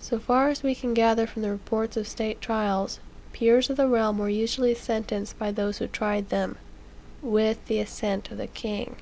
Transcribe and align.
So 0.00 0.18
far 0.18 0.48
as 0.48 0.64
we 0.64 0.74
can 0.74 0.92
gather 0.92 1.24
from 1.24 1.42
the 1.42 1.52
reports 1.52 1.96
of 1.96 2.08
state 2.08 2.40
trials, 2.40 2.98
peers 3.32 3.70
of 3.70 3.76
the 3.76 3.86
realm 3.86 4.18
were 4.18 4.28
usually 4.28 4.74
sentenced 4.74 5.38
by 5.38 5.52
those 5.52 5.78
who 5.78 5.86
tried 5.86 6.30
them, 6.30 6.58
with 7.22 7.64
the 7.66 7.78
assent 7.78 8.28
of 8.32 8.38
the 8.38 8.48
king. 8.48 8.96